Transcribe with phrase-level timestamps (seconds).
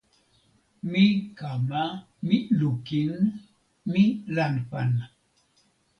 [0.91, 1.05] mi
[1.37, 1.83] kama.
[2.27, 3.13] mi lukin.
[3.91, 4.03] mi
[4.35, 4.89] lanpan.